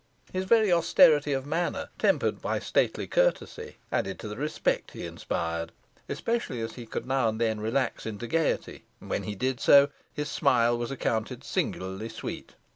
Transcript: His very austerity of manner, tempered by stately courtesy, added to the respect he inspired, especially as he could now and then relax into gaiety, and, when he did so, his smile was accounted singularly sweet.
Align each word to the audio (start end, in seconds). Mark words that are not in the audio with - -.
His 0.33 0.45
very 0.45 0.73
austerity 0.73 1.31
of 1.31 1.45
manner, 1.45 1.89
tempered 1.99 2.41
by 2.41 2.57
stately 2.57 3.05
courtesy, 3.05 3.75
added 3.91 4.17
to 4.17 4.27
the 4.27 4.35
respect 4.35 4.89
he 4.93 5.05
inspired, 5.05 5.71
especially 6.09 6.59
as 6.59 6.73
he 6.73 6.87
could 6.87 7.05
now 7.05 7.29
and 7.29 7.39
then 7.39 7.61
relax 7.61 8.07
into 8.07 8.25
gaiety, 8.25 8.83
and, 8.99 9.11
when 9.11 9.21
he 9.21 9.35
did 9.35 9.59
so, 9.59 9.89
his 10.11 10.27
smile 10.27 10.75
was 10.75 10.89
accounted 10.89 11.43
singularly 11.43 12.09
sweet. 12.09 12.53